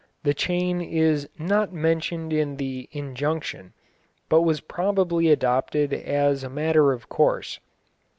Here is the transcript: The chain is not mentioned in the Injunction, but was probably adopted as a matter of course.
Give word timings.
The 0.23 0.33
chain 0.33 0.81
is 0.81 1.29
not 1.37 1.71
mentioned 1.73 2.33
in 2.33 2.57
the 2.57 2.89
Injunction, 2.91 3.73
but 4.29 4.41
was 4.41 4.59
probably 4.59 5.29
adopted 5.29 5.93
as 5.93 6.43
a 6.43 6.49
matter 6.49 6.91
of 6.91 7.07
course. 7.07 7.59